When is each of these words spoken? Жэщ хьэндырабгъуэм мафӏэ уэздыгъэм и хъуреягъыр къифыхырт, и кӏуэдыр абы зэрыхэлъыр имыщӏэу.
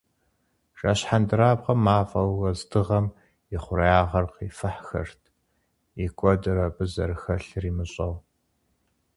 Жэщ 0.79 0.99
хьэндырабгъуэм 1.07 1.79
мафӏэ 1.85 2.21
уэздыгъэм 2.23 3.05
и 3.55 3.57
хъуреягъыр 3.63 4.25
къифыхырт, 4.33 5.21
и 6.03 6.07
кӏуэдыр 6.17 6.57
абы 6.65 6.83
зэрыхэлъыр 6.93 7.63
имыщӏэу. 7.69 8.15